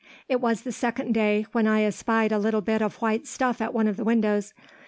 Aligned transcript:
It 0.27 0.41
was 0.41 0.63
the 0.63 0.71
second 0.71 1.11
day, 1.11 1.45
when 1.51 1.67
I 1.67 1.83
espied 1.83 2.31
a 2.31 2.39
little 2.39 2.61
bit 2.61 2.81
of 2.81 2.95
white 3.03 3.27
stuff 3.27 3.61
at 3.61 3.71
one 3.71 3.87
of 3.87 3.97
the 3.97 4.03
windows. 4.03 4.51